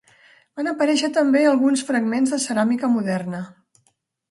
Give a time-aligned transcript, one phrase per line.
[0.59, 3.45] Van aparèixer també alguns fragments de ceràmica moderna.